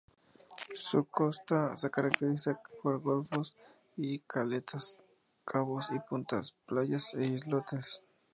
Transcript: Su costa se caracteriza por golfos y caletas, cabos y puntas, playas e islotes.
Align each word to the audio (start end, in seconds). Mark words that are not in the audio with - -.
Su 0.77 1.05
costa 1.05 1.77
se 1.77 1.91
caracteriza 1.91 2.59
por 2.81 2.99
golfos 3.01 3.55
y 3.97 4.17
caletas, 4.21 4.97
cabos 5.45 5.91
y 5.91 5.99
puntas, 5.99 6.55
playas 6.65 7.13
e 7.13 7.25
islotes. 7.27 8.01